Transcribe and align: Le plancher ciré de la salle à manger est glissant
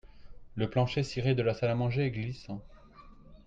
Le 0.55 0.67
plancher 0.67 1.03
ciré 1.03 1.35
de 1.35 1.43
la 1.43 1.53
salle 1.53 1.69
à 1.69 1.75
manger 1.75 2.05
est 2.07 2.09
glissant 2.09 2.63